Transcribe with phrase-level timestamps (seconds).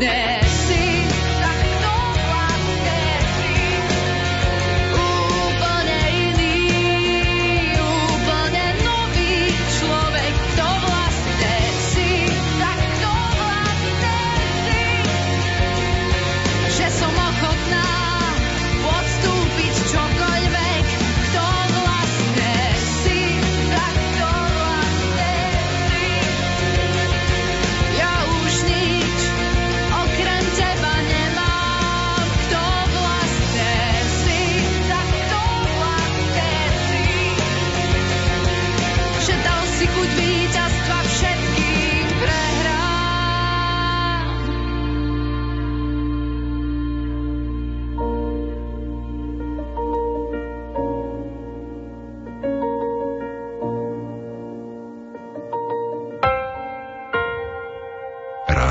[0.00, 0.29] there.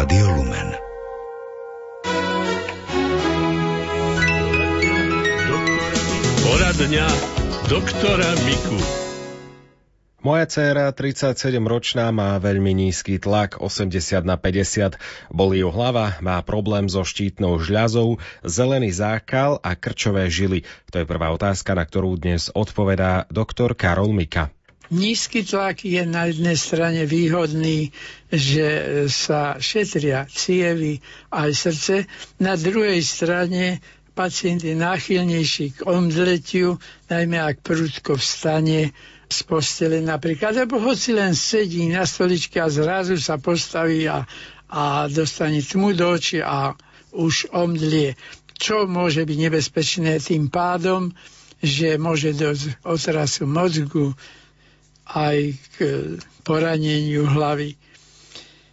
[0.10, 0.70] Rádio Lumen.
[6.42, 7.08] Poradňa
[7.70, 8.82] doktora Miku.
[10.26, 14.98] Moja dcéra, 37-ročná, má veľmi nízky tlak, 80 na 50.
[15.30, 20.66] Bolí ju hlava, má problém so štítnou žľazou, zelený zákal a krčové žily.
[20.90, 24.50] To je prvá otázka, na ktorú dnes odpovedá doktor Karol Mika.
[24.90, 27.94] Nízky tlak je na jednej strane výhodný,
[28.34, 28.66] že
[29.06, 30.98] sa šetria cievy
[31.30, 31.95] aj srdce.
[32.42, 33.78] Na druhej strane
[34.17, 38.90] pacient je náchylnejší k omdletiu, najmä ak prudko vstane
[39.30, 44.26] z postele napríklad, alebo hoci len sedí na stoličke a zrazu sa postaví a,
[44.73, 46.73] a dostane tmu do očí a
[47.14, 48.17] už omdlie.
[48.58, 51.14] Čo môže byť nebezpečné tým pádom,
[51.62, 54.17] že môže dosť otrasu mozgu,
[55.16, 55.38] aj
[55.78, 55.78] k
[56.44, 57.78] poraneniu hlavy.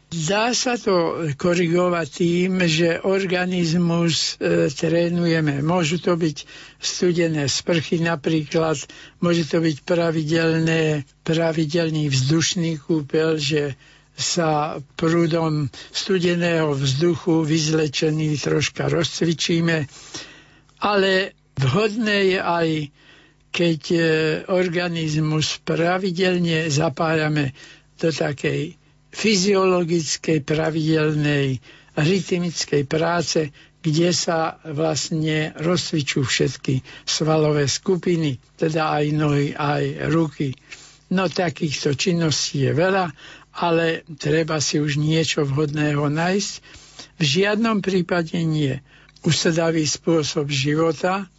[0.06, 5.66] Dá sa to korigovať tým, že organizmus e, trénujeme.
[5.66, 6.46] Môžu to byť
[6.78, 8.78] studené sprchy napríklad,
[9.18, 13.74] môže to byť pravidelné, pravidelný vzdušný kúpel, že
[14.16, 19.90] sa prúdom studeného vzduchu vyzlečený troška rozcvičíme,
[20.80, 22.68] ale vhodné je aj
[23.50, 24.00] keď e,
[24.52, 27.56] organizmus pravidelne zapájame
[27.96, 28.76] do takej
[29.16, 31.58] fyziologickej, pravidelnej,
[31.96, 33.48] rytmickej práce,
[33.80, 36.74] kde sa vlastne rozcvičujú všetky
[37.06, 40.52] svalové skupiny, teda aj nohy, aj ruky.
[41.14, 43.14] No takýchto činností je veľa,
[43.62, 46.52] ale treba si už niečo vhodného nájsť.
[47.16, 48.76] V žiadnom prípade nie.
[49.24, 51.30] Usedavý spôsob života,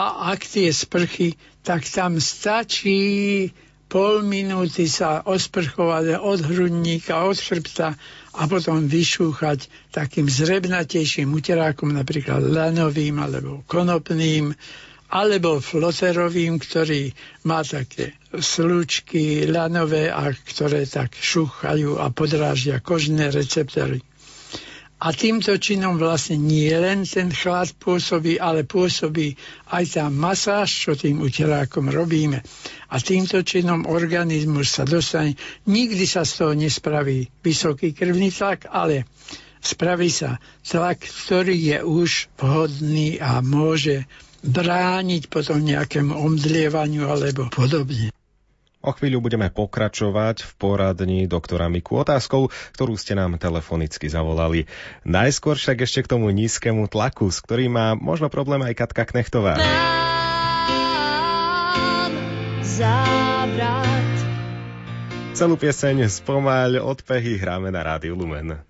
[0.00, 3.52] a ak tie sprchy, tak tam stačí
[3.90, 8.00] pol minúty sa osprchovať od hrudníka, od chrbta
[8.32, 14.56] a potom vyšúchať takým zrebnatejším uterákom, napríklad lanovým alebo konopným,
[15.10, 17.10] alebo floterovým, ktorý
[17.44, 24.00] má také slúčky lanové a ktoré tak šúchajú a podrážia kožné receptory.
[25.00, 29.32] A týmto činom vlastne nie len ten chlad pôsobí, ale pôsobí
[29.72, 32.44] aj tá masáž, čo tým uterákom robíme.
[32.92, 39.08] A týmto činom organizmus sa dostane, nikdy sa z toho nespraví vysoký krvný tlak, ale
[39.64, 44.04] spraví sa tlak, ktorý je už vhodný a môže
[44.44, 48.12] brániť potom nejakému omdlievaniu alebo podobne.
[48.80, 54.64] O chvíľu budeme pokračovať v poradni doktora Miku otázkou, ktorú ste nám telefonicky zavolali.
[55.04, 59.60] Najskôr však ešte k tomu nízkemu tlaku, s ktorým má možno problém aj Katka Knechtová.
[65.36, 68.69] Celú pieseň spomaľ odpehy hráme na Rádiu Lumen.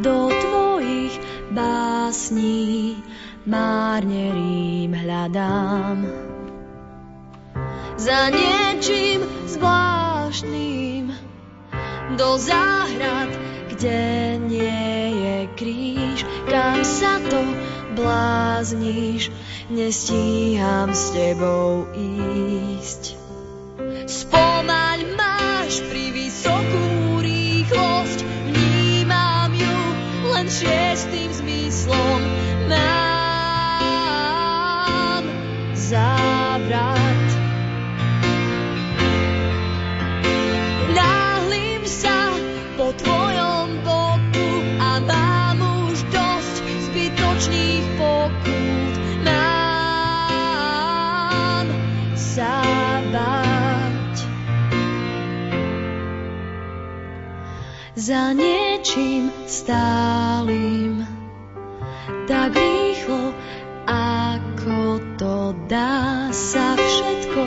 [0.00, 1.14] Do tvojich
[1.50, 3.02] básní,
[3.46, 6.06] márne rým hľadám.
[7.98, 11.10] Za niečím zvláštnym
[12.14, 13.30] do záhrad,
[13.74, 17.42] kde nie je kríž, kam sa to
[17.98, 19.34] blázniš,
[19.70, 23.18] nestíham s tebou ísť.
[24.06, 24.87] Spomaň
[31.88, 32.20] zlom
[32.68, 33.24] nám
[35.72, 37.28] závrat.
[40.92, 42.36] Náhlim sa
[42.76, 44.48] po tvojom boku
[44.84, 46.60] a mám už dosť
[46.92, 48.94] zbytočných pokút.
[49.24, 50.12] Nám
[52.12, 52.68] sa.
[57.98, 61.17] Za niečím stálim.
[62.08, 63.36] Tak rýchlo,
[63.88, 67.44] ako to dá sa všetko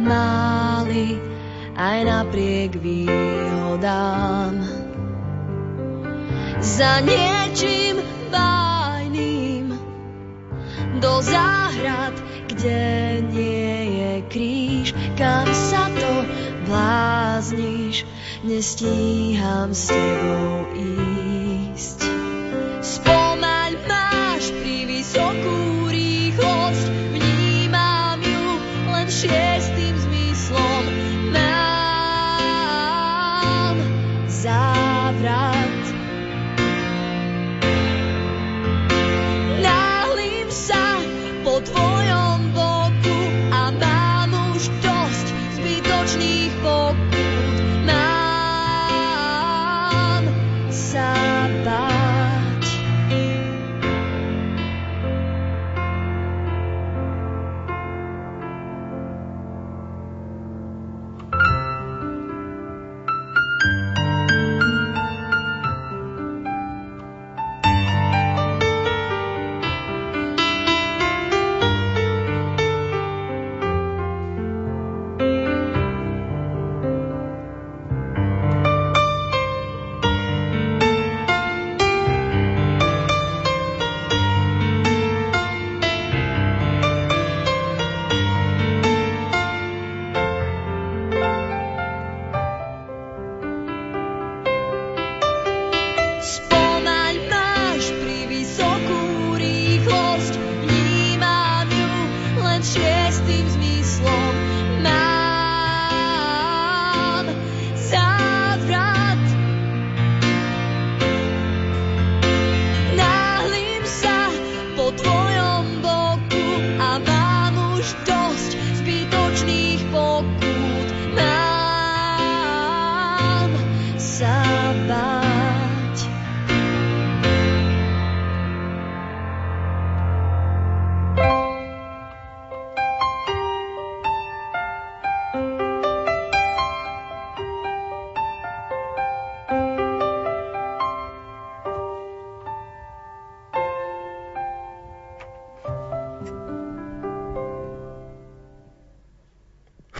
[0.00, 1.20] máli,
[1.76, 4.64] aj napriek výhodám.
[6.60, 8.00] Za niečím
[8.32, 9.76] bajným
[11.04, 12.16] do záhrad,
[12.48, 12.80] kde
[13.28, 14.88] nie je kríž,
[15.20, 16.12] kam sa to
[16.64, 18.08] blázniš,
[18.40, 21.07] nestíham s tebou ísť.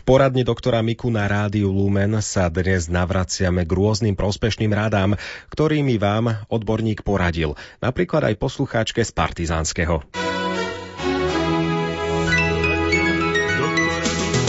[0.08, 5.20] Poradni doktora Miku na rádiu Lumen sa dnes navraciame k rôznym prospešným radám,
[5.52, 7.60] ktorými vám odborník poradil.
[7.84, 10.00] Napríklad aj poslucháčke z Partizánskeho.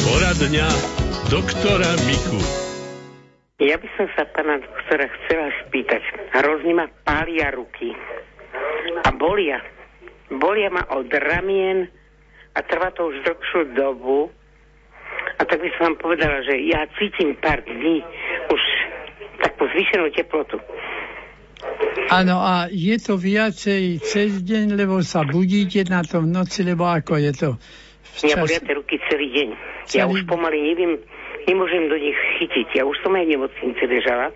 [0.07, 0.67] Poradňa
[1.27, 2.39] doktora Miku.
[3.59, 5.99] Ja by som sa pána doktora chcela spýtať.
[6.39, 7.91] Hrozne ma pália ruky.
[9.03, 9.59] A bolia.
[10.31, 11.91] Bolia ma od ramien
[12.55, 14.38] a trvá to už dlhšiu dobu.
[15.39, 18.03] A tak by som vám povedala, že ja cítim pár dní
[18.51, 18.61] už
[19.39, 20.59] takú zvýšenú teplotu.
[22.11, 26.87] Áno, a je to viacej cez deň, lebo sa budíte na to v noci, lebo
[26.87, 27.49] ako je to?
[28.19, 29.49] Mňa Včas- bolia tie ruky celý deň.
[29.95, 30.99] Ja Celý- už pomaly neviem,
[31.47, 32.67] nemôžem do nich chytiť.
[32.75, 34.27] Ja už som aj v nemocnici ležala.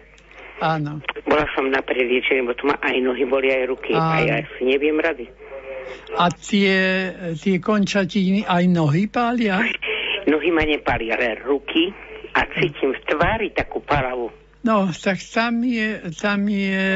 [0.63, 1.03] Áno.
[1.27, 3.91] Bola som na preliečení, lebo tu ma aj nohy bolia, aj ruky.
[3.91, 4.24] A Áno.
[4.24, 5.27] ja si neviem rady.
[6.15, 6.75] A tie,
[7.36, 9.60] tie končatiny aj nohy pália?
[10.27, 11.92] Nohy ma nepália, ale ruky
[12.34, 14.32] a cítim v tvári takú palavu.
[14.63, 16.88] No, tak tam je, tam je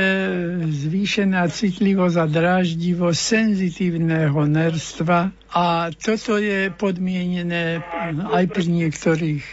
[0.72, 7.84] zvýšená citlivosť a dráždivosť senzitívneho nerstva a toto je podmienené
[8.31, 9.46] aj pri niektorých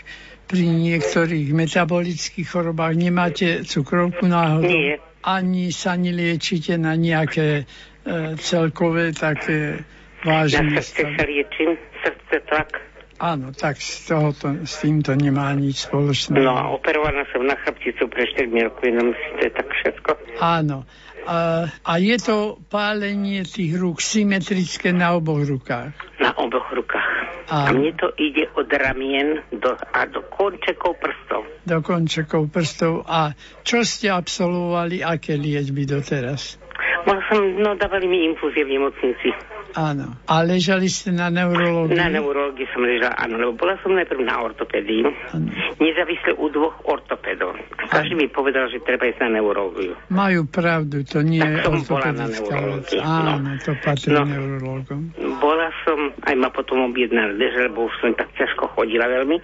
[0.44, 2.94] pri niektorých metabolických chorobách.
[2.94, 4.70] Nemáte cukrovku náhodou?
[4.70, 5.02] Nie.
[5.24, 9.82] Ani sa neliečite na nejaké e, celkové také
[10.22, 12.93] Na vážne srdce sa liečím, srdce tlak.
[13.24, 16.44] Áno, tak z tohoto, s týmto nemá nič spoločné.
[16.44, 20.10] No a operovaná som na chrbticu pre 4 rokov, no je tak všetko.
[20.44, 20.84] Áno.
[21.24, 25.96] A, a je to pálenie tých rúk symetrické na oboch rukách.
[26.20, 27.08] Na oboch rukách.
[27.48, 27.80] A Áno.
[27.80, 31.48] mne to ide od ramien do, a do končekov prstov.
[31.64, 33.08] Do končekov prstov.
[33.08, 33.32] A
[33.64, 36.60] čo ste absolvovali, aké liečby doteraz?
[37.08, 39.28] Bola som, no dávali mi infúzie v nemocnici.
[39.74, 40.14] Áno.
[40.30, 41.98] A ležali ste na neurológii?
[41.98, 45.02] Na neurológii som ležala, áno, lebo bola som najprv na ortopédii.
[45.34, 45.50] Áno.
[45.82, 47.58] Nezávisle u dvoch ortopédov.
[47.90, 49.98] Každý mi povedal, že treba ísť na neurológiu.
[50.08, 53.30] Majú pravdu, to nie je Tak som bola na neurológii, no.
[53.34, 54.22] Áno, to patrí No.
[54.22, 55.00] neurológom.
[55.42, 59.38] Bola som, aj ma potom objednali leže, lebo už som tak ťažko chodila veľmi.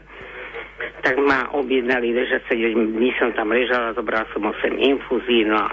[1.01, 5.69] tak ma objednali ležať 7 dní som tam ležala, zobral som 8 infúzií, no a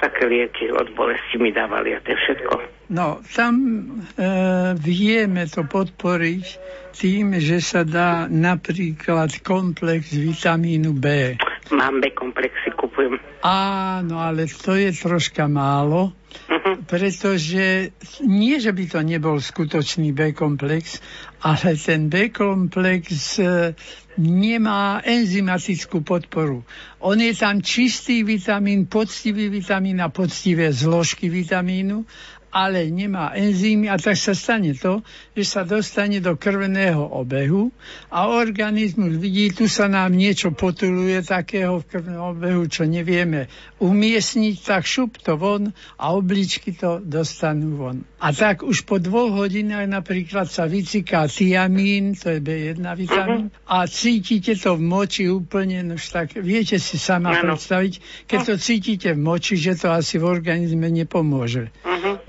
[0.00, 2.54] také lieky od bolesti mi dávali a to je všetko.
[2.90, 4.26] No, tam e,
[4.74, 6.46] vieme to podporiť
[6.90, 11.38] tým, že sa dá napríklad komplex vitamínu B.
[11.70, 13.22] Mám B komplexy, kupujem.
[13.46, 16.78] Áno, ale to je troška málo, Uh-huh.
[16.86, 17.90] pretože
[18.22, 21.02] nie, že by to nebol skutočný B-komplex,
[21.42, 23.74] ale ten B-komplex e,
[24.14, 26.62] nemá enzymatickú podporu.
[27.02, 32.06] On je tam čistý vitamín, poctivý vitamín a poctivé zložky vitamínu
[32.50, 35.06] ale nemá enzymy a tak sa stane to,
[35.38, 37.70] že sa dostane do krvného obehu
[38.10, 43.46] a organizmus vidí, tu sa nám niečo potuluje takého v krvnom obehu, čo nevieme
[43.78, 48.02] umiestniť, tak šup to von a obličky to dostanú von.
[48.20, 53.88] A tak už po dvoch hodinách napríklad sa vyciká tiamín, to je B1 vitamín, a
[53.88, 59.08] cítite to v moči úplne, no už tak viete si sama predstaviť, keď to cítite
[59.14, 61.72] v moči, že to asi v organizme nepomôže.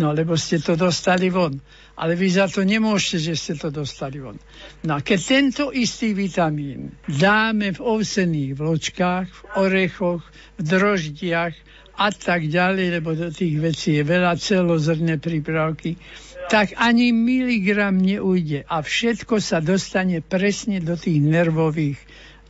[0.02, 1.62] No, lebo ste to dostali von.
[1.94, 4.42] Ale vy za to nemôžete, že ste to dostali von.
[4.82, 10.26] No a keď tento istý vitamín dáme v ovsených vločkách, v orechoch,
[10.58, 11.54] v droždiach
[12.02, 16.02] a tak ďalej, lebo do tých vecí je veľa celozrné prípravky,
[16.50, 22.02] tak ani miligram neujde a všetko sa dostane presne do tých nervových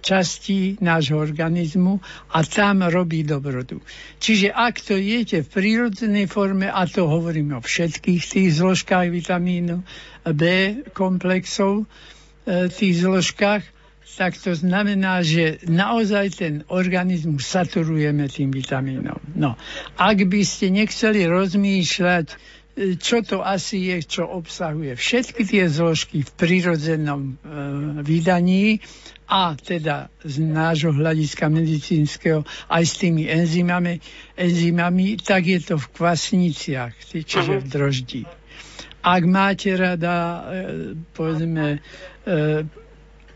[0.01, 2.01] častí nášho organizmu
[2.33, 3.79] a tam robí dobrotu.
[4.17, 9.85] Čiže ak to jete v prírodzenej forme, a to hovorím o všetkých tých zložkách vitamínu
[10.33, 10.41] B
[10.91, 11.85] komplexov,
[12.45, 13.63] e, tých zložkách,
[14.17, 19.17] tak to znamená, že naozaj ten organizmus saturujeme tým vitamínom.
[19.33, 19.55] No,
[19.95, 22.35] ak by ste nechceli rozmýšľať, e,
[22.99, 27.33] čo to asi je, čo obsahuje všetky tie zložky v prírodzenom e,
[28.03, 28.83] vydaní
[29.31, 34.03] a teda z nášho hľadiska medicínskeho aj s tými enzymami,
[34.35, 38.23] enzymami tak je to v kvasniciach, čiže v droždí.
[39.01, 41.79] Ak máte rada, e, povedzme,
[42.27, 42.67] e,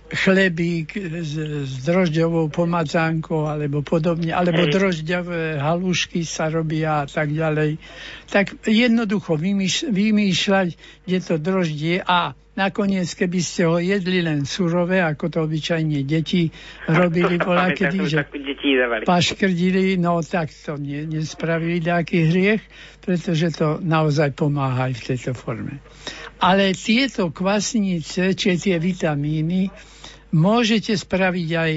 [0.05, 0.93] chlebík
[1.25, 1.33] s,
[1.65, 7.81] s drožďovou pomazánkou alebo podobne, alebo drožďové halušky sa robia a tak ďalej.
[8.29, 10.77] Tak jednoducho vymýš, vymýšľať,
[11.09, 16.49] kde to droždie a nakoniec, keby ste ho jedli len surové, ako to obyčajne deti
[16.87, 18.25] robili bola kedy, že
[19.03, 22.63] paškrdili, no tak to nie, nespravili nejaký hriech,
[23.03, 25.83] pretože to naozaj pomáha aj v tejto forme.
[26.39, 29.71] Ale tieto kvasnice, či tie vitamíny,
[30.35, 31.73] môžete spraviť aj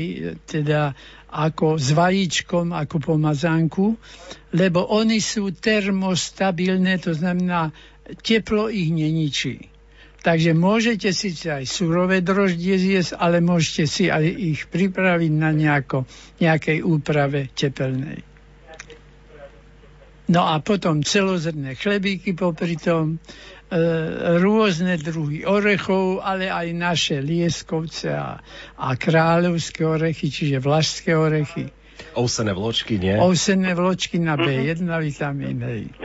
[0.50, 0.94] teda
[1.28, 3.86] ako s vajíčkom, ako pomazánku,
[4.56, 7.68] lebo oni sú termostabilné, to znamená,
[8.24, 9.77] teplo ich neničí.
[10.18, 16.10] Takže môžete síce aj surové droždie zjesť, ale môžete si aj ich pripraviť na nejako,
[16.42, 18.26] nejakej úprave tepelnej.
[20.28, 23.78] No a potom celozrné chlebíky popri tom, e,
[24.42, 28.36] rôzne druhy orechov, ale aj naše lieskovce a,
[28.76, 31.72] a kráľovské orechy, čiže vlašské orechy.
[32.12, 33.16] Ovsené vločky, nie?
[33.16, 35.64] Ovsené vločky na B1 vitamín.
[35.64, 35.96] Hej.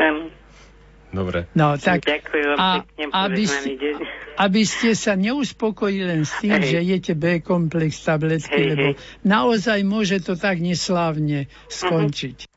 [1.13, 1.46] Dobre.
[1.53, 3.96] No, tak, Ďakujem vám a, pekne, aby, ste, deň.
[4.41, 6.70] aby ste sa neuspokojili len s tým, Hej.
[6.74, 9.22] že jete B-komplex tabletky, Hej, lebo hej.
[9.22, 12.50] naozaj môže to tak neslávne skončiť.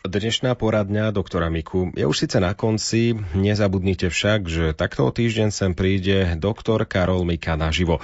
[0.00, 5.52] Dnešná poradňa doktora Miku je už síce na konci, nezabudnite však, že takto o týždeň
[5.52, 8.00] sem príde doktor Karol Mika naživo.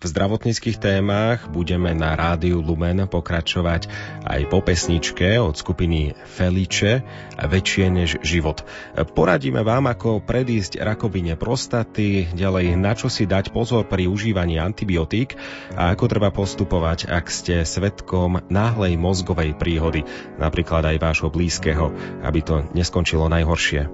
[0.00, 3.84] V zdravotníckých témach budeme na rádiu Lumen pokračovať
[4.24, 7.04] aj po pesničke od skupiny Feliče
[7.36, 8.64] Väčšie než život.
[8.96, 15.36] Poradíme vám, ako predísť rakovine prostaty, ďalej na čo si dať pozor pri užívaní antibiotík
[15.76, 20.08] a ako treba postupovať, ak ste svetkom náhlej mozgovej príhody,
[20.40, 21.92] napríklad aj vášho blízkeho,
[22.24, 23.84] aby to neskončilo najhoršie.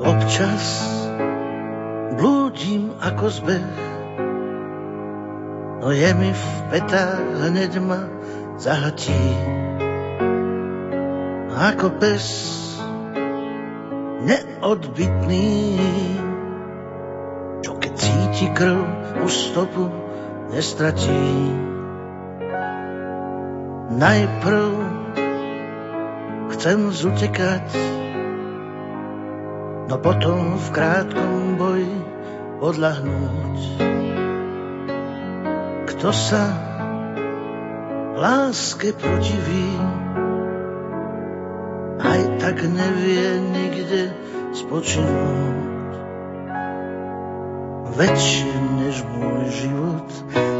[0.00, 0.64] Občas
[2.16, 3.95] blúdim ako zbeh,
[5.86, 8.10] no je mi v petách hneď ma
[8.58, 9.22] zahatí.
[11.54, 12.26] Ako pes
[14.26, 15.78] neodbitný,
[17.62, 18.82] čo keď cíti krv,
[19.22, 19.86] už stopu
[20.50, 21.54] nestratí.
[23.94, 24.70] Najprv
[26.50, 27.66] chcem zutekať,
[29.86, 31.94] no potom v krátkom boji
[32.58, 33.95] odlahnúť.
[35.96, 36.44] Kto sa
[38.20, 39.72] láske protiví,
[41.96, 44.12] aj tak nevie nikde
[44.52, 45.96] spočinúť.
[47.96, 50.08] Väčšie než môj život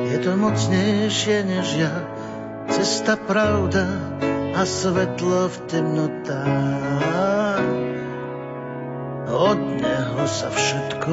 [0.08, 1.92] je to mocnejšie než ja,
[2.72, 3.84] cesta pravda
[4.56, 7.76] a svetlo v temnotách.
[9.28, 11.12] Od neho sa všetko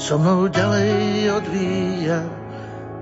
[0.00, 2.43] so mnou ďalej odvíja,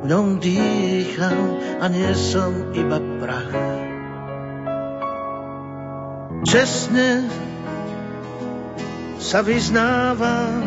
[0.03, 1.39] v ňom dýcham
[1.79, 3.55] a nie som iba prach.
[6.43, 7.31] Čestne
[9.23, 10.67] sa vyznávam,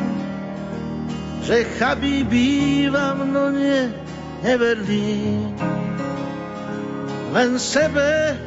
[1.44, 3.92] že chabý bývam, no nie
[4.40, 5.52] neverný.
[7.36, 8.40] Len sebe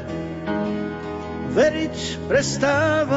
[1.52, 3.09] veriť prestávam.